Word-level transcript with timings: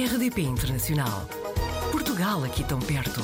RDP 0.00 0.40
Internacional. 0.40 1.28
Portugal 1.92 2.42
aqui 2.42 2.64
tão 2.64 2.78
perto. 2.78 3.20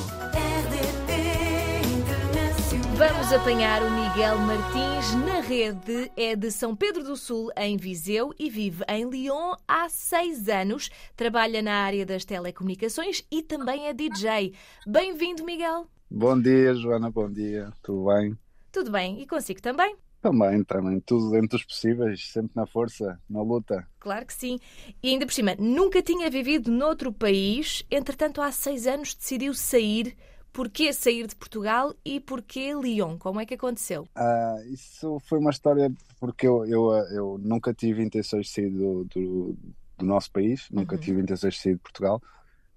Vamos 2.95 3.33
apanhar 3.33 3.81
o 3.81 3.89
Miguel 3.89 4.37
Martins 4.37 5.15
na 5.25 5.39
rede. 5.39 6.11
É 6.15 6.35
de 6.35 6.51
São 6.51 6.75
Pedro 6.75 7.03
do 7.03 7.15
Sul, 7.15 7.49
em 7.57 7.77
Viseu, 7.77 8.31
e 8.37 8.47
vive 8.47 8.83
em 8.87 9.09
Lyon 9.09 9.55
há 9.67 9.89
seis 9.89 10.47
anos. 10.47 10.91
Trabalha 11.15 11.63
na 11.63 11.73
área 11.73 12.05
das 12.05 12.23
telecomunicações 12.23 13.23
e 13.31 13.41
também 13.41 13.87
é 13.87 13.93
DJ. 13.93 14.53
Bem-vindo, 14.85 15.43
Miguel. 15.43 15.87
Bom 16.11 16.39
dia, 16.39 16.75
Joana, 16.75 17.09
bom 17.09 17.27
dia. 17.27 17.73
Tudo 17.81 18.05
bem? 18.13 18.37
Tudo 18.71 18.91
bem. 18.91 19.19
E 19.19 19.25
consigo 19.25 19.63
também? 19.63 19.95
Também, 20.21 20.63
também. 20.63 20.99
Tudo 20.99 21.31
dentro 21.31 21.57
dos 21.57 21.65
possíveis, 21.65 22.27
sempre 22.31 22.51
na 22.55 22.65
força, 22.67 23.19
na 23.29 23.41
luta. 23.41 23.87
Claro 23.99 24.25
que 24.25 24.33
sim. 24.33 24.59
E 25.03 25.09
ainda 25.09 25.25
por 25.25 25.33
cima, 25.33 25.55
nunca 25.59 26.01
tinha 26.01 26.29
vivido 26.29 26.71
noutro 26.71 27.11
país. 27.11 27.83
Entretanto, 27.91 28.41
há 28.41 28.51
seis 28.51 28.87
anos 28.87 29.13
decidiu 29.15 29.53
sair 29.53 30.15
Porquê 30.53 30.91
sair 30.91 31.27
de 31.27 31.35
Portugal 31.35 31.93
e 32.03 32.19
porquê 32.19 32.73
Lyon? 32.73 33.19
Como 33.19 33.39
é 33.39 33.45
que 33.45 33.53
aconteceu? 33.53 34.07
Ah, 34.15 34.57
isso 34.71 35.19
foi 35.21 35.37
uma 35.39 35.51
história 35.51 35.91
porque 36.19 36.47
eu, 36.47 36.65
eu, 36.65 36.91
eu 37.11 37.37
nunca 37.39 37.73
tive 37.73 38.03
intenções 38.03 38.47
de 38.47 38.51
sair 38.53 38.69
do, 38.71 39.05
do, 39.05 39.57
do 39.97 40.05
nosso 40.05 40.31
país, 40.31 40.67
nunca 40.71 40.95
Uhum. 40.95 41.01
tive 41.01 41.21
intenções 41.21 41.53
de 41.55 41.61
sair 41.61 41.73
de 41.75 41.79
Portugal, 41.81 42.21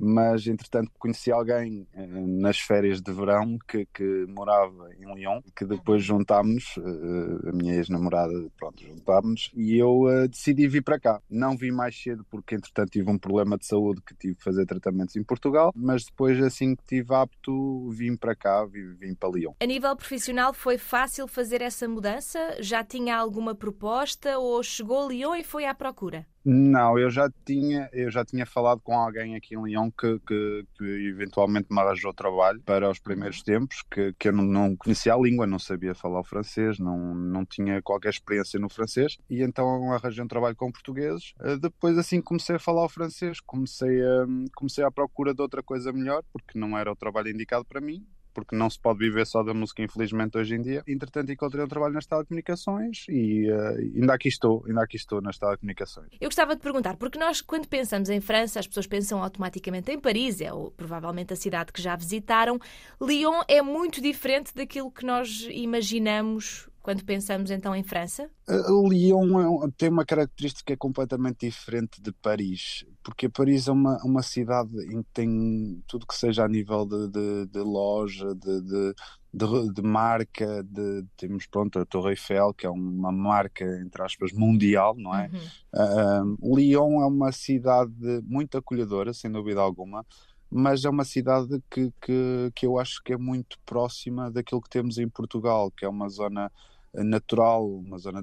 mas 0.00 0.46
entretanto 0.46 0.90
conheci 0.98 1.30
alguém 1.30 1.86
eh, 1.92 2.06
nas 2.06 2.58
férias 2.58 3.00
de 3.00 3.12
verão 3.12 3.58
que, 3.68 3.86
que 3.92 4.26
morava 4.26 4.90
em 4.98 5.14
Lyon, 5.14 5.40
que 5.54 5.66
depois 5.66 6.02
juntámos, 6.02 6.74
eh, 6.78 7.50
a 7.50 7.52
minha 7.52 7.74
ex-namorada, 7.74 8.32
pronto, 8.56 8.82
juntámos 8.82 9.50
e 9.54 9.76
eu 9.76 10.08
eh, 10.08 10.28
decidi 10.28 10.66
vir 10.66 10.82
para 10.82 10.98
cá. 10.98 11.20
Não 11.28 11.56
vim 11.56 11.70
mais 11.70 12.00
cedo 12.00 12.24
porque 12.30 12.54
entretanto 12.54 12.90
tive 12.90 13.10
um 13.10 13.18
problema 13.18 13.58
de 13.58 13.66
saúde 13.66 14.00
que 14.00 14.14
tive 14.14 14.34
de 14.34 14.42
fazer 14.42 14.64
tratamentos 14.64 15.16
em 15.16 15.22
Portugal, 15.22 15.72
mas 15.74 16.04
depois 16.04 16.40
assim 16.42 16.74
que 16.74 16.82
estive 16.82 17.14
apto 17.14 17.90
vim 17.90 18.16
para 18.16 18.34
cá, 18.34 18.64
vim, 18.64 18.94
vim 18.94 19.14
para 19.14 19.30
Lyon. 19.30 19.52
A 19.60 19.66
nível 19.66 19.94
profissional, 19.94 20.54
foi 20.54 20.78
fácil 20.78 21.28
fazer 21.28 21.60
essa 21.60 21.86
mudança? 21.86 22.56
Já 22.60 22.82
tinha 22.82 23.16
alguma 23.16 23.54
proposta 23.54 24.38
ou 24.38 24.62
chegou 24.62 25.04
a 25.04 25.08
Lyon 25.08 25.34
e 25.34 25.44
foi 25.44 25.66
à 25.66 25.74
procura? 25.74 26.26
Não, 26.42 26.98
eu 26.98 27.10
já 27.10 27.30
tinha, 27.44 27.90
eu 27.92 28.10
já 28.10 28.24
tinha 28.24 28.46
falado 28.46 28.80
com 28.80 28.94
alguém 28.94 29.36
aqui 29.36 29.54
em 29.54 29.62
Lyon 29.62 29.90
que, 29.90 30.18
que, 30.20 30.66
que 30.74 30.84
eventualmente 31.08 31.68
me 31.70 31.78
arranjou 31.78 32.14
trabalho 32.14 32.62
para 32.62 32.88
os 32.88 32.98
primeiros 32.98 33.42
tempos, 33.42 33.82
que, 33.90 34.14
que 34.18 34.28
eu 34.28 34.32
não, 34.32 34.44
não 34.44 34.74
conhecia 34.74 35.12
a 35.12 35.18
língua, 35.18 35.46
não 35.46 35.58
sabia 35.58 35.94
falar 35.94 36.20
o 36.20 36.24
francês, 36.24 36.78
não, 36.78 37.14
não 37.14 37.44
tinha 37.44 37.82
qualquer 37.82 38.08
experiência 38.08 38.58
no 38.58 38.70
francês, 38.70 39.18
e 39.28 39.42
então 39.42 39.92
arranjei 39.92 40.24
um 40.24 40.28
trabalho 40.28 40.56
com 40.56 40.72
portugueses. 40.72 41.34
Eh, 41.40 41.58
Depois, 41.58 41.98
assim, 41.98 42.22
comecei 42.22 42.56
a 42.56 42.58
falar 42.58 42.84
o 42.86 42.88
francês, 42.88 43.38
comecei 43.40 44.00
a, 44.02 44.26
comecei 44.54 44.82
à 44.82 44.90
procura 44.90 45.34
de 45.34 45.42
outra 45.42 45.62
coisa 45.62 45.92
melhor, 45.92 46.22
porque 46.32 46.58
não 46.58 46.76
era 46.78 46.90
o 46.90 46.96
trabalho 46.96 47.28
indicado 47.28 47.66
para 47.66 47.82
mim, 47.82 48.06
porque 48.32 48.56
não 48.56 48.68
se 48.68 48.78
pode 48.78 48.98
viver 48.98 49.26
só 49.26 49.42
da 49.42 49.52
música, 49.52 49.82
infelizmente, 49.82 50.38
hoje 50.38 50.54
em 50.54 50.62
dia. 50.62 50.82
Entretanto, 50.86 51.30
encontrei 51.32 51.64
um 51.64 51.68
trabalho 51.68 51.94
nas 51.94 52.06
telecomunicações 52.06 53.06
e 53.08 53.48
eh, 53.48 53.76
ainda 53.96 54.14
aqui 54.14 54.28
estou, 54.28 54.64
ainda 54.66 54.82
aqui 54.82 54.96
estou 54.96 55.20
nas 55.20 55.38
telecomunicações. 55.38 56.08
Eu 56.20 56.28
gostava 56.28 56.54
de 56.54 56.62
perguntar, 56.62 56.96
porque 56.96 57.18
nós, 57.18 57.40
quando 57.40 57.68
pensamos 57.68 58.08
em 58.08 58.20
França, 58.20 58.60
as 58.60 58.66
pessoas 58.66 58.86
pensam 58.86 59.22
automaticamente 59.22 59.90
em 59.90 59.98
Paris, 59.98 60.40
é 60.40 60.52
ou, 60.52 60.70
provavelmente 60.70 61.32
a 61.32 61.36
cidade 61.36 61.72
que 61.72 61.82
já 61.82 61.96
visitaram. 61.96 62.58
Lyon 63.00 63.42
é 63.48 63.62
muito 63.62 64.00
diferente 64.00 64.54
daquilo 64.54 64.90
que 64.90 65.04
nós 65.04 65.46
imaginamos 65.50 66.68
quando 66.82 67.04
pensamos 67.04 67.50
então 67.50 67.74
em 67.74 67.82
França? 67.82 68.30
Uh, 68.48 68.88
Lyon 68.88 69.66
é 69.66 69.70
tem 69.76 69.88
uma 69.90 70.04
característica 70.04 70.76
completamente 70.76 71.46
diferente 71.46 72.00
de 72.00 72.10
Paris, 72.12 72.84
porque 73.02 73.28
Paris 73.28 73.68
é 73.68 73.72
uma, 73.72 73.98
uma 74.04 74.22
cidade 74.22 74.70
em 74.92 75.02
que 75.02 75.08
tem 75.12 75.82
tudo 75.86 76.06
que 76.06 76.14
seja 76.14 76.44
a 76.44 76.48
nível 76.48 76.84
de, 76.84 77.08
de, 77.08 77.46
de 77.46 77.58
loja, 77.60 78.34
de, 78.34 78.60
de, 78.60 79.72
de, 79.72 79.82
marca, 79.82 80.62
de, 80.62 81.04
temos 81.16 81.46
pronto 81.46 81.78
a 81.78 81.86
Torre 81.86 82.10
Eiffel, 82.10 82.52
que 82.52 82.66
é 82.66 82.70
uma 82.70 83.10
marca, 83.10 83.64
entre 83.80 84.02
aspas, 84.02 84.32
mundial, 84.32 84.94
não 84.96 85.14
é? 85.14 85.30
Uhum. 85.32 86.36
Uh, 86.42 86.56
Lyon 86.56 87.02
é 87.02 87.06
uma 87.06 87.32
cidade 87.32 88.22
muito 88.24 88.58
acolhedora, 88.58 89.14
sem 89.14 89.30
dúvida 89.30 89.60
alguma, 89.60 90.04
mas 90.50 90.84
é 90.84 90.90
uma 90.90 91.04
cidade 91.04 91.62
que, 91.70 91.92
que, 92.02 92.50
que 92.54 92.66
eu 92.66 92.78
acho 92.78 93.02
que 93.02 93.12
é 93.12 93.16
muito 93.16 93.58
próxima 93.64 94.30
daquilo 94.30 94.60
que 94.60 94.68
temos 94.68 94.98
em 94.98 95.08
Portugal, 95.08 95.70
que 95.70 95.84
é 95.84 95.88
uma 95.88 96.08
zona 96.08 96.50
natural, 96.92 97.66
uma 97.66 97.98
zona 97.98 98.22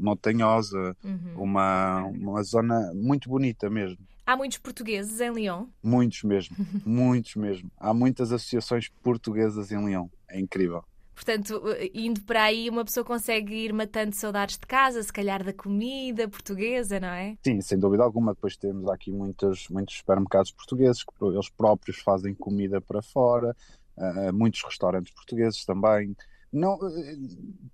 montanhosa, 0.00 0.96
Uhum. 1.04 1.44
uma, 1.44 2.04
uma 2.06 2.42
zona 2.42 2.92
muito 2.94 3.28
bonita 3.28 3.70
mesmo. 3.70 3.98
Há 4.28 4.36
muitos 4.36 4.58
portugueses 4.58 5.22
em 5.22 5.32
Lyon. 5.32 5.68
Muitos 5.82 6.22
mesmo, 6.22 6.54
muitos 6.84 7.34
mesmo. 7.34 7.72
Há 7.78 7.94
muitas 7.94 8.30
associações 8.30 8.90
portuguesas 9.02 9.72
em 9.72 9.82
Lyon, 9.82 10.06
é 10.28 10.38
incrível. 10.38 10.84
Portanto, 11.14 11.62
indo 11.94 12.20
para 12.20 12.42
aí, 12.42 12.68
uma 12.68 12.84
pessoa 12.84 13.06
consegue 13.06 13.54
ir 13.54 13.72
matando 13.72 14.14
saudades 14.14 14.58
de 14.58 14.66
casa, 14.66 15.02
se 15.02 15.10
calhar 15.10 15.42
da 15.42 15.54
comida 15.54 16.28
portuguesa, 16.28 17.00
não 17.00 17.08
é? 17.08 17.38
Sim, 17.42 17.58
sem 17.62 17.78
dúvida 17.78 18.02
alguma. 18.04 18.34
Depois 18.34 18.54
temos 18.54 18.90
aqui 18.90 19.10
muitos, 19.10 19.66
muitos 19.70 19.96
supermercados 19.96 20.52
portugueses 20.52 21.02
que 21.02 21.24
eles 21.24 21.48
próprios 21.48 21.98
fazem 22.00 22.34
comida 22.34 22.82
para 22.82 23.00
fora, 23.00 23.56
ah, 23.96 24.30
muitos 24.30 24.62
restaurantes 24.62 25.10
portugueses 25.10 25.64
também. 25.64 26.14
Não, 26.52 26.74
eh, 26.74 27.16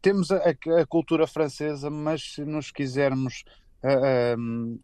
temos 0.00 0.30
a, 0.30 0.36
a 0.80 0.86
cultura 0.86 1.26
francesa, 1.26 1.90
mas 1.90 2.34
se 2.34 2.44
nos 2.44 2.70
quisermos 2.70 3.44
ah, 3.84 4.34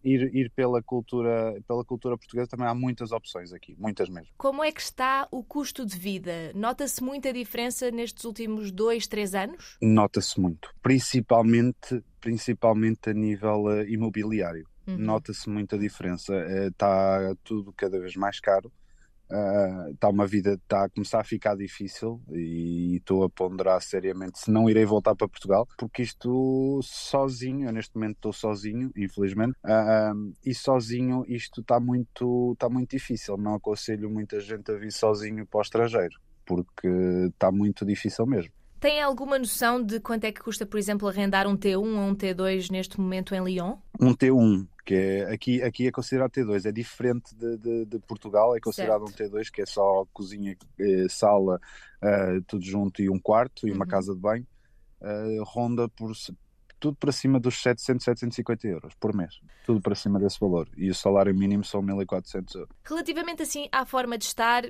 ir, 0.04 0.34
ir 0.34 0.50
pela, 0.50 0.82
cultura, 0.82 1.60
pela 1.66 1.84
cultura 1.84 2.18
portuguesa, 2.18 2.50
também 2.50 2.66
há 2.66 2.74
muitas 2.74 3.12
opções 3.12 3.52
aqui, 3.52 3.74
muitas 3.78 4.08
mesmo. 4.08 4.28
Como 4.36 4.62
é 4.62 4.70
que 4.70 4.80
está 4.80 5.26
o 5.30 5.42
custo 5.42 5.86
de 5.86 5.98
vida? 5.98 6.52
Nota-se 6.54 7.02
muita 7.02 7.32
diferença 7.32 7.90
nestes 7.90 8.24
últimos 8.24 8.70
dois, 8.70 9.06
três 9.06 9.34
anos? 9.34 9.78
Nota-se 9.80 10.38
muito, 10.38 10.74
principalmente, 10.82 12.04
principalmente 12.20 13.10
a 13.10 13.14
nível 13.14 13.70
eh, 13.70 13.88
imobiliário. 13.88 14.68
Uhum. 14.86 14.98
Nota-se 14.98 15.48
muita 15.48 15.78
diferença. 15.78 16.34
Está 16.66 17.34
tudo 17.44 17.72
cada 17.72 17.98
vez 17.98 18.16
mais 18.16 18.40
caro. 18.40 18.72
Está 19.92 20.08
uma 20.08 20.26
vida, 20.26 20.54
está 20.54 20.84
a 20.84 20.88
começar 20.88 21.20
a 21.20 21.24
ficar 21.24 21.54
difícil 21.56 22.20
e 22.32 22.96
estou 22.96 23.24
a 23.24 23.30
ponderar 23.30 23.80
seriamente 23.80 24.40
se 24.40 24.50
não 24.50 24.68
irei 24.68 24.84
voltar 24.84 25.14
para 25.14 25.28
Portugal, 25.28 25.66
porque 25.78 26.02
isto 26.02 26.80
sozinho, 26.82 27.68
eu 27.68 27.72
neste 27.72 27.94
momento 27.94 28.16
estou 28.16 28.32
sozinho, 28.32 28.90
infelizmente, 28.96 29.54
ah, 29.64 30.12
e 30.44 30.54
sozinho 30.54 31.24
isto 31.28 31.60
está 31.60 31.78
muito, 31.78 32.52
está 32.54 32.68
muito 32.68 32.90
difícil. 32.90 33.36
Não 33.36 33.54
aconselho 33.54 34.10
muita 34.10 34.40
gente 34.40 34.70
a 34.70 34.74
vir 34.74 34.92
sozinho 34.92 35.46
para 35.46 35.58
o 35.58 35.62
estrangeiro, 35.62 36.18
porque 36.44 36.88
está 37.32 37.50
muito 37.52 37.84
difícil 37.84 38.26
mesmo. 38.26 38.59
Tem 38.80 39.02
alguma 39.02 39.38
noção 39.38 39.82
de 39.82 40.00
quanto 40.00 40.24
é 40.24 40.32
que 40.32 40.40
custa, 40.40 40.64
por 40.64 40.78
exemplo, 40.78 41.06
arrendar 41.06 41.46
um 41.46 41.54
T1 41.54 41.76
ou 41.76 41.84
um 41.84 42.14
T2 42.14 42.70
neste 42.70 42.98
momento 42.98 43.34
em 43.34 43.44
Lyon? 43.44 43.76
um 44.00 44.14
T1, 44.14 44.66
que 44.86 44.94
é, 44.94 45.30
aqui, 45.30 45.62
aqui 45.62 45.86
é 45.86 45.92
considerado 45.92 46.30
T2, 46.30 46.64
é 46.64 46.72
diferente 46.72 47.34
de, 47.34 47.58
de, 47.58 47.84
de 47.84 47.98
Portugal, 48.00 48.56
é 48.56 48.60
considerado 48.60 49.06
Certo. 49.06 49.32
um 49.32 49.36
T2, 49.38 49.50
que 49.50 49.60
é 49.60 49.66
só 49.66 50.06
cozinha, 50.14 50.56
eh, 50.78 51.06
sala, 51.10 51.60
eh, 52.02 52.40
tudo 52.46 52.64
junto 52.64 53.02
e 53.02 53.10
um 53.10 53.18
quarto 53.18 53.68
e 53.68 53.72
uma 53.72 53.84
Uhum. 53.84 53.90
casa 53.90 54.14
de 54.14 54.20
banho, 54.20 54.46
eh, 55.02 55.38
ronda 55.42 55.86
por 55.90 56.12
tudo 56.80 56.96
para 56.96 57.12
cima 57.12 57.38
dos 57.38 57.62
700, 57.62 58.02
750 58.02 58.66
euros 58.66 58.94
por 58.94 59.14
mês, 59.14 59.40
tudo 59.66 59.80
para 59.80 59.94
cima 59.94 60.18
desse 60.18 60.40
valor, 60.40 60.68
e 60.76 60.90
o 60.90 60.94
salário 60.94 61.34
mínimo 61.34 61.62
são 61.62 61.82
1400 61.82 62.54
euros. 62.54 62.76
Relativamente 62.84 63.42
assim 63.42 63.68
à 63.70 63.84
forma 63.84 64.16
de 64.16 64.24
estar, 64.24 64.62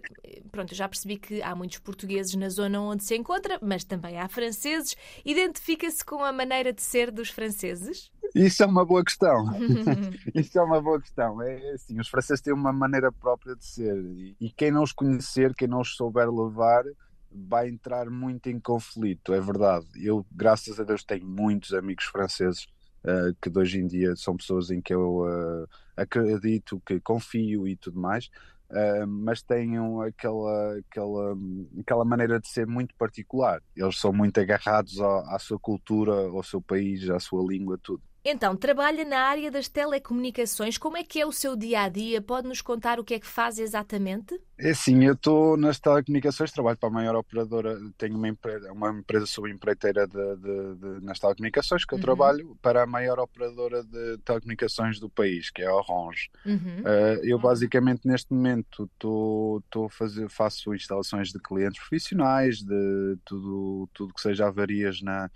pronto, 0.50 0.74
já 0.74 0.88
percebi 0.88 1.16
que 1.16 1.40
há 1.42 1.54
muitos 1.54 1.78
portugueses 1.78 2.34
na 2.34 2.48
zona 2.48 2.80
onde 2.80 3.04
se 3.04 3.16
encontra, 3.16 3.58
mas 3.62 3.84
também 3.84 4.18
há 4.18 4.28
franceses. 4.28 4.96
Identifica-se 5.24 6.04
com 6.04 6.24
a 6.24 6.32
maneira 6.32 6.72
de 6.72 6.82
ser 6.82 7.10
dos 7.10 7.30
franceses? 7.30 8.10
Isso 8.34 8.62
é 8.62 8.66
uma 8.66 8.84
boa 8.84 9.04
questão. 9.04 9.44
Isso 10.34 10.58
é 10.58 10.62
uma 10.62 10.80
boa 10.80 11.00
questão. 11.00 11.40
É 11.42 11.60
é 11.60 11.74
assim, 11.74 11.98
os 11.98 12.08
franceses 12.08 12.40
têm 12.40 12.52
uma 12.52 12.72
maneira 12.72 13.12
própria 13.12 13.54
de 13.54 13.64
ser 13.64 13.96
e, 13.96 14.36
e 14.40 14.50
quem 14.50 14.70
não 14.70 14.82
os 14.82 14.92
conhecer, 14.92 15.54
quem 15.54 15.68
não 15.68 15.80
os 15.80 15.94
souber 15.94 16.30
levar, 16.30 16.84
vai 17.30 17.68
entrar 17.68 18.10
muito 18.10 18.48
em 18.48 18.58
conflito, 18.60 19.32
é 19.34 19.40
verdade. 19.40 19.86
Eu, 19.96 20.26
graças 20.30 20.78
a 20.80 20.84
Deus, 20.84 21.04
tenho 21.04 21.26
muitos 21.26 21.72
amigos 21.72 22.04
franceses 22.06 22.66
eh, 23.04 23.32
que 23.40 23.50
hoje 23.56 23.78
em 23.80 23.86
dia 23.86 24.14
são 24.16 24.36
pessoas 24.36 24.70
em 24.70 24.80
que 24.80 24.92
eu 24.94 25.26
eh, 25.28 25.66
acredito, 25.96 26.80
que 26.84 27.00
confio 27.00 27.66
e 27.68 27.76
tudo 27.76 28.00
mais. 28.00 28.28
eh, 28.72 29.04
mas 29.06 29.42
tenham 29.42 30.00
aquela, 30.00 30.78
aquela, 30.78 31.34
aquela 31.80 32.04
maneira 32.04 32.40
de 32.40 32.48
ser 32.48 32.66
muito 32.66 32.94
particular. 32.96 33.62
Eles 33.76 33.98
são 33.98 34.12
muito 34.12 34.38
agarrados 34.40 35.00
à 35.00 35.38
sua 35.40 35.58
cultura, 35.58 36.12
ao 36.28 36.42
seu 36.42 36.60
país, 36.62 37.08
à 37.10 37.18
sua 37.20 37.42
língua, 37.46 37.78
tudo. 37.82 38.02
Então, 38.24 38.54
trabalha 38.54 39.04
na 39.04 39.20
área 39.20 39.50
das 39.50 39.68
telecomunicações. 39.68 40.76
Como 40.76 40.96
é 40.96 41.02
que 41.02 41.20
é 41.20 41.26
o 41.26 41.32
seu 41.32 41.56
dia 41.56 41.82
a 41.82 41.88
dia? 41.88 42.20
Pode 42.20 42.46
nos 42.46 42.60
contar 42.60 43.00
o 43.00 43.04
que 43.04 43.14
é 43.14 43.20
que 43.20 43.26
faz 43.26 43.58
exatamente? 43.58 44.38
É 44.58 44.74
sim, 44.74 45.04
eu 45.04 45.14
estou 45.14 45.56
nas 45.56 45.78
telecomunicações, 45.78 46.52
trabalho 46.52 46.76
para 46.76 46.90
a 46.90 46.92
maior 46.92 47.16
operadora, 47.16 47.78
tenho 47.96 48.16
uma 48.16 48.28
empresa, 48.28 48.70
uma 48.72 48.90
empresa 48.90 49.24
subempreiteira 49.24 50.06
de, 50.06 50.36
de, 50.36 50.74
de, 50.74 51.04
nas 51.04 51.18
telecomunicações 51.18 51.86
que 51.86 51.94
eu 51.94 51.96
uhum. 51.96 52.02
trabalho 52.02 52.58
para 52.60 52.82
a 52.82 52.86
maior 52.86 53.18
operadora 53.18 53.82
de 53.82 54.18
telecomunicações 54.18 55.00
do 55.00 55.08
país, 55.08 55.50
que 55.50 55.62
é 55.62 55.66
a 55.66 55.74
Orange. 55.74 56.28
Uhum. 56.44 56.80
Uh, 56.80 57.24
eu 57.24 57.38
basicamente 57.38 58.06
neste 58.06 58.34
momento 58.34 58.84
estou 58.92 59.86
a 59.86 59.90
fazer, 59.90 60.28
faço 60.28 60.74
instalações 60.74 61.30
de 61.30 61.38
clientes 61.38 61.80
profissionais, 61.80 62.58
de 62.58 63.16
tudo, 63.24 63.88
tudo 63.94 64.12
que 64.12 64.20
seja 64.20 64.46
avarias 64.46 65.00
na 65.00 65.30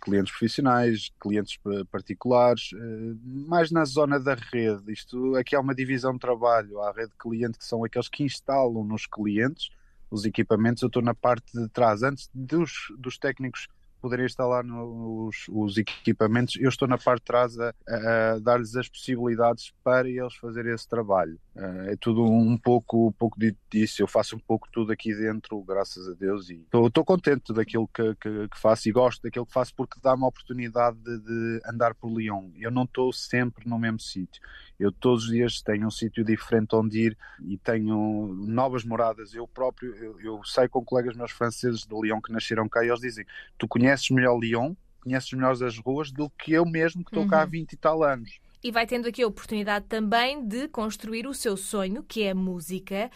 clientes 0.00 0.30
profissionais, 0.30 1.10
clientes 1.20 1.58
particulares, 1.90 2.72
uh, 2.72 3.18
mais 3.48 3.70
na 3.70 3.84
zona 3.84 4.18
da 4.20 4.34
rede. 4.34 4.92
Isto 4.92 5.36
aqui 5.36 5.56
há 5.56 5.60
uma 5.60 5.74
divisão 5.74 6.12
de 6.12 6.18
trabalho. 6.18 6.80
Há 6.80 6.90
a 6.90 6.92
rede 6.92 7.10
de 7.10 7.18
cliente 7.18 7.58
que 7.58 7.64
são 7.64 7.84
aqueles 7.84 8.08
que 8.08 8.24
instalam 8.24 8.84
nos 8.84 9.06
clientes 9.06 9.70
os 10.10 10.24
equipamentos. 10.24 10.82
Eu 10.82 10.88
estou 10.88 11.02
na 11.02 11.14
parte 11.14 11.52
de 11.52 11.68
trás, 11.68 12.02
antes 12.02 12.30
dos, 12.32 12.92
dos 12.98 13.18
técnicos 13.18 13.68
poderem 14.00 14.26
instalar 14.26 14.62
nos, 14.62 15.46
os 15.48 15.78
equipamentos, 15.78 16.56
eu 16.60 16.68
estou 16.68 16.86
na 16.86 16.98
parte 16.98 17.20
de 17.20 17.24
trás 17.24 17.58
a, 17.58 17.74
a, 17.88 18.32
a 18.32 18.38
dar-lhes 18.38 18.76
as 18.76 18.86
possibilidades 18.86 19.72
para 19.82 20.06
eles 20.06 20.34
fazerem 20.34 20.74
esse 20.74 20.86
trabalho. 20.86 21.38
Uh, 21.56 21.90
é 21.90 21.96
tudo 21.96 22.24
um 22.24 22.58
pouco, 22.58 23.08
um 23.08 23.12
pouco 23.12 23.38
disso. 23.70 24.02
Eu 24.02 24.08
faço 24.08 24.34
um 24.34 24.40
pouco 24.40 24.68
tudo 24.72 24.90
aqui 24.90 25.14
dentro, 25.14 25.62
graças 25.62 26.08
a 26.08 26.12
Deus, 26.12 26.50
e 26.50 26.66
estou 26.72 27.04
contente 27.04 27.52
daquilo 27.52 27.86
que, 27.86 28.14
que, 28.16 28.48
que, 28.48 28.58
faço 28.58 28.88
e 28.88 28.92
gosto 28.92 29.22
daquilo 29.22 29.46
que 29.46 29.52
faço 29.52 29.72
porque 29.76 30.00
dá-me 30.02 30.24
a 30.24 30.26
oportunidade 30.26 30.98
de, 30.98 31.18
de, 31.20 31.60
andar 31.64 31.94
por 31.94 32.10
Lyon. 32.10 32.50
Eu 32.56 32.72
não 32.72 32.82
estou 32.82 33.12
sempre 33.12 33.68
no 33.68 33.78
mesmo 33.78 34.00
sítio. 34.00 34.42
Eu 34.80 34.90
todos 34.90 35.26
os 35.26 35.30
dias 35.30 35.62
tenho 35.62 35.86
um 35.86 35.90
sítio 35.92 36.24
diferente 36.24 36.74
onde 36.74 37.06
ir 37.06 37.18
e 37.40 37.56
tenho 37.56 38.34
novas 38.34 38.84
moradas. 38.84 39.32
Eu 39.32 39.46
próprio, 39.46 39.94
eu, 39.94 40.20
eu 40.20 40.44
sei 40.44 40.66
com 40.66 40.84
colegas 40.84 41.16
meus 41.16 41.30
franceses 41.30 41.86
de 41.86 41.94
Lyon 41.94 42.20
que 42.20 42.32
nasceram 42.32 42.68
cá 42.68 42.84
e 42.84 42.88
eles 42.88 43.00
dizem: 43.00 43.24
Tu 43.56 43.68
conheces 43.68 44.10
melhor 44.10 44.36
Lyon, 44.36 44.74
conheces 45.00 45.32
melhor 45.32 45.52
as 45.52 45.78
ruas 45.78 46.10
do 46.10 46.28
que 46.30 46.52
eu 46.52 46.66
mesmo 46.66 47.04
que 47.04 47.10
estou 47.10 47.22
uhum. 47.22 47.28
cá 47.28 47.42
há 47.42 47.46
20 47.46 47.72
e 47.72 47.76
tal 47.76 48.02
anos. 48.02 48.40
E 48.64 48.70
vai 48.72 48.86
tendo 48.86 49.06
aqui 49.06 49.22
a 49.22 49.26
oportunidade 49.26 49.84
também 49.90 50.42
de 50.48 50.68
construir 50.68 51.26
o 51.26 51.34
seu 51.34 51.54
sonho, 51.54 52.02
que 52.02 52.22
é 52.22 52.30
a 52.30 52.34
música. 52.34 53.10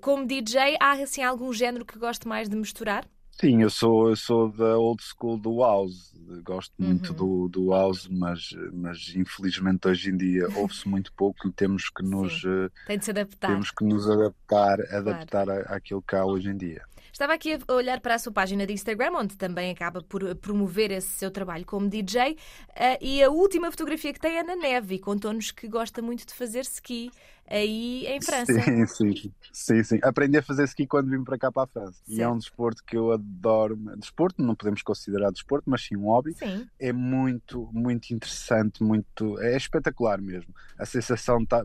Como 0.00 0.24
DJ, 0.24 0.76
há 0.80 0.92
assim 0.92 1.20
algum 1.20 1.52
género 1.52 1.84
que 1.84 1.98
goste 1.98 2.28
mais 2.28 2.48
de 2.48 2.54
misturar? 2.54 3.04
Sim, 3.32 3.62
eu 3.62 3.70
sou, 3.70 4.10
eu 4.10 4.14
sou 4.14 4.52
da 4.52 4.78
old 4.78 5.02
school 5.02 5.36
do 5.36 5.58
house, 5.58 6.14
gosto 6.44 6.72
muito 6.78 7.10
uhum. 7.10 7.16
do, 7.16 7.48
do 7.48 7.70
house, 7.72 8.06
mas, 8.06 8.50
mas 8.72 9.12
infelizmente 9.16 9.88
hoje 9.88 10.10
em 10.10 10.16
dia 10.16 10.46
ouve-se 10.54 10.88
muito 10.88 11.12
pouco 11.12 11.48
e 11.48 11.52
temos 11.52 11.90
que 11.90 12.04
nos 12.04 12.42
Tem 12.86 12.96
de 12.96 13.04
se 13.04 13.10
adaptar. 13.10 13.48
temos 13.48 13.72
que 13.72 13.84
nos 13.84 14.08
adaptar, 14.08 14.80
adaptar 14.94 15.46
claro. 15.46 15.64
àquilo 15.66 16.02
que 16.02 16.14
há 16.14 16.24
hoje 16.24 16.50
em 16.50 16.56
dia. 16.56 16.84
Estava 17.14 17.32
aqui 17.32 17.56
a 17.68 17.72
olhar 17.72 18.00
para 18.00 18.16
a 18.16 18.18
sua 18.18 18.32
página 18.32 18.66
de 18.66 18.72
Instagram, 18.72 19.12
onde 19.12 19.36
também 19.36 19.70
acaba 19.70 20.02
por 20.02 20.34
promover 20.34 20.90
esse 20.90 21.06
seu 21.10 21.30
trabalho 21.30 21.64
como 21.64 21.88
DJ, 21.88 22.36
eh, 22.74 22.98
e 23.00 23.22
a 23.22 23.30
última 23.30 23.70
fotografia 23.70 24.12
que 24.12 24.18
tem 24.18 24.36
é 24.36 24.42
na 24.42 24.56
neve 24.56 24.96
e 24.96 24.98
contou-nos 24.98 25.52
que 25.52 25.68
gosta 25.68 26.02
muito 26.02 26.26
de 26.26 26.34
fazer 26.34 26.62
ski 26.62 27.12
aí 27.48 28.04
em 28.08 28.20
França. 28.20 28.52
Sim, 28.52 28.86
sim, 29.14 29.32
sim, 29.52 29.84
sim. 29.84 29.98
Aprendi 30.02 30.38
a 30.38 30.42
fazer 30.42 30.64
ski 30.64 30.88
quando 30.88 31.08
vim 31.08 31.22
para 31.22 31.38
cá 31.38 31.52
para 31.52 31.62
a 31.62 31.66
França. 31.68 31.92
Certo. 31.92 32.18
E 32.18 32.20
é 32.20 32.28
um 32.28 32.36
desporto 32.36 32.82
que 32.84 32.96
eu 32.96 33.12
adoro. 33.12 33.76
Desporto, 33.96 34.42
não 34.42 34.56
podemos 34.56 34.82
considerar 34.82 35.30
desporto, 35.30 35.70
mas 35.70 35.86
sim 35.86 35.94
um 35.94 36.06
hobby. 36.06 36.32
Sim. 36.34 36.68
É 36.80 36.92
muito, 36.92 37.70
muito 37.72 38.12
interessante, 38.12 38.82
muito. 38.82 39.38
É 39.40 39.56
espetacular 39.56 40.20
mesmo. 40.20 40.52
A 40.76 40.84
sensação 40.84 41.40
está. 41.44 41.64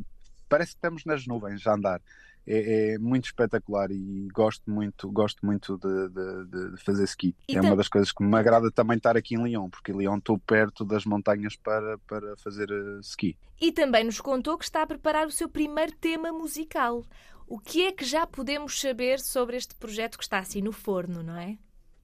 Parece 0.50 0.72
que 0.72 0.78
estamos 0.78 1.06
nas 1.06 1.26
nuvens 1.26 1.66
a 1.66 1.74
andar 1.74 2.02
é, 2.50 2.94
é, 2.94 2.98
muito 2.98 3.26
espetacular 3.26 3.92
e 3.92 4.28
gosto 4.34 4.70
muito, 4.70 5.12
gosto 5.12 5.46
muito 5.46 5.78
de, 5.78 6.10
de, 6.10 6.72
de 6.72 6.84
fazer 6.84 7.04
ski. 7.04 7.36
E 7.48 7.56
é 7.56 7.62
uma 7.62 7.76
das 7.76 7.88
coisas 7.88 8.12
que 8.12 8.24
me 8.24 8.36
agrada 8.36 8.72
também 8.72 8.98
estar 8.98 9.16
aqui 9.16 9.36
em 9.36 9.44
Lyon, 9.44 9.70
porque 9.70 9.92
em 9.92 9.98
Lyon 9.98 10.18
estou 10.18 10.40
perto 10.40 10.84
das 10.84 11.06
montanhas 11.06 11.56
para, 11.56 12.00
para 12.00 12.36
fazer 12.38 12.72
uh, 12.72 13.00
ski. 13.02 13.38
E 13.62 13.72
também 13.72 14.04
nos 14.04 14.20
contou 14.20 14.58
que 14.58 14.64
está 14.64 14.82
a 14.82 14.88
preparar 14.88 15.28
o 15.28 15.32
seu 15.32 15.48
primeiro 15.48 15.92
tema 15.96 16.32
musical. 16.32 17.06
O 17.48 17.60
que 17.60 17.86
é 17.86 17.92
que 17.92 18.04
já 18.04 18.26
podemos 18.26 18.80
saber 18.80 19.20
sobre 19.20 19.56
este 19.56 19.76
projeto 19.76 20.18
que 20.18 20.24
está 20.24 20.40
assim 20.40 20.62
no 20.62 20.72
forno, 20.72 21.22
não 21.22 21.38
é? 21.38 21.58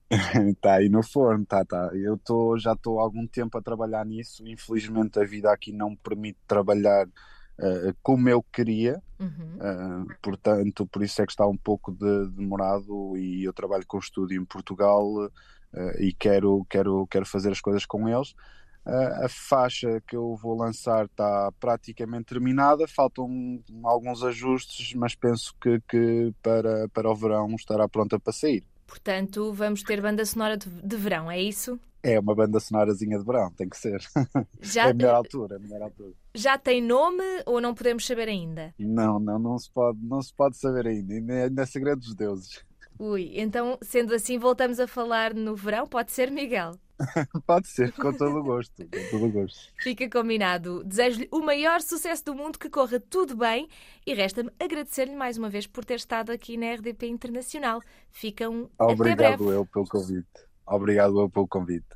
Está 0.50 0.74
aí 0.74 0.88
no 0.88 1.02
forno, 1.02 1.44
tá, 1.44 1.64
tá. 1.64 1.90
Eu 1.92 2.16
tô, 2.16 2.56
já 2.56 2.74
estou 2.74 3.00
há 3.00 3.02
algum 3.02 3.26
tempo 3.26 3.58
a 3.58 3.62
trabalhar 3.62 4.06
nisso. 4.06 4.46
Infelizmente 4.46 5.18
a 5.18 5.24
vida 5.24 5.52
aqui 5.52 5.72
não 5.72 5.90
me 5.90 5.96
permite 5.96 6.38
trabalhar 6.46 7.08
uh, 7.58 7.94
como 8.02 8.28
eu 8.28 8.42
queria, 8.42 9.02
uhum. 9.18 9.56
uh, 9.56 10.06
portanto, 10.22 10.86
por 10.86 11.02
isso 11.02 11.20
é 11.22 11.26
que 11.26 11.32
está 11.32 11.46
um 11.46 11.56
pouco 11.56 11.92
de, 11.92 12.28
demorado 12.30 13.16
e 13.16 13.44
eu 13.44 13.52
trabalho 13.52 13.86
com 13.86 13.96
o 13.96 14.00
estúdio 14.00 14.40
em 14.40 14.44
Portugal 14.44 15.06
uh, 15.06 15.30
e 15.98 16.12
quero, 16.12 16.66
quero, 16.68 17.06
quero 17.08 17.26
fazer 17.26 17.50
as 17.50 17.60
coisas 17.60 17.84
com 17.86 18.08
eles. 18.08 18.34
a 19.24 19.28
faixa 19.28 20.00
que 20.06 20.16
eu 20.16 20.36
vou 20.36 20.56
lançar 20.56 21.06
está 21.06 21.50
praticamente 21.58 22.26
terminada, 22.26 22.86
faltam 22.86 23.60
alguns 23.82 24.22
ajustes, 24.22 24.94
mas 24.94 25.14
penso 25.14 25.54
que, 25.60 25.80
que 25.88 26.32
para, 26.42 26.88
para 26.90 27.10
o 27.10 27.14
verão 27.14 27.54
estará 27.56 27.88
pronta 27.88 28.18
para 28.18 28.32
sair. 28.32 28.64
Portanto, 28.86 29.52
vamos 29.52 29.82
ter 29.82 30.00
banda 30.00 30.24
sonora 30.24 30.56
de, 30.56 30.68
de 30.68 30.96
verão, 30.96 31.28
é 31.28 31.40
isso? 31.42 31.78
É 32.08 32.20
uma 32.20 32.36
banda 32.36 32.60
sonorazinha 32.60 33.18
de 33.18 33.24
verão, 33.24 33.50
tem 33.50 33.68
que 33.68 33.76
ser. 33.76 34.00
Já, 34.62 34.86
é 34.86 34.90
a 34.90 34.94
melhor 34.94 35.16
altura, 35.16 35.56
é 35.56 35.58
a 35.58 35.60
melhor 35.60 35.82
altura. 35.82 36.12
Já 36.36 36.56
tem 36.56 36.80
nome 36.80 37.24
ou 37.44 37.60
não 37.60 37.74
podemos 37.74 38.06
saber 38.06 38.28
ainda? 38.28 38.72
Não, 38.78 39.18
não, 39.18 39.40
não 39.40 39.58
se 39.58 39.68
pode, 39.68 39.98
não 40.00 40.22
se 40.22 40.32
pode 40.32 40.56
saber 40.56 40.86
ainda, 40.86 41.14
ainda 41.14 41.62
é, 41.62 41.64
é 41.64 41.66
segredo 41.66 41.98
dos 41.98 42.14
deuses. 42.14 42.64
Ui, 42.96 43.32
então, 43.34 43.76
sendo 43.82 44.14
assim, 44.14 44.38
voltamos 44.38 44.78
a 44.78 44.86
falar 44.86 45.34
no 45.34 45.56
verão, 45.56 45.84
pode 45.84 46.12
ser, 46.12 46.30
Miguel? 46.30 46.78
Pode 47.46 47.68
ser, 47.68 47.92
com 47.92 48.10
todo 48.10 48.38
o 48.38 48.42
gosto. 48.42 48.84
Com 48.84 49.10
todo 49.10 49.26
o 49.26 49.30
gosto. 49.30 49.70
Fica 49.82 50.08
combinado. 50.08 50.82
Desejo-lhe 50.82 51.28
o 51.30 51.40
maior 51.40 51.82
sucesso 51.82 52.24
do 52.24 52.34
mundo, 52.34 52.58
que 52.58 52.70
corra 52.70 52.98
tudo 52.98 53.36
bem 53.36 53.68
e 54.06 54.14
resta-me 54.14 54.50
agradecer-lhe 54.58 55.14
mais 55.14 55.36
uma 55.36 55.50
vez 55.50 55.66
por 55.66 55.84
ter 55.84 55.96
estado 55.96 56.30
aqui 56.32 56.56
na 56.56 56.72
RDP 56.72 57.06
Internacional. 57.06 57.82
Ficam 58.10 58.70
Obrigado 58.78 59.52
eu 59.52 59.66
pelo 59.66 59.86
convite. 59.86 60.26
Obrigado 60.66 61.20
eu 61.20 61.28
pelo 61.28 61.46
convite. 61.46 61.95